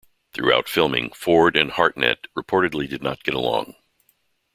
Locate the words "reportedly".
2.35-2.89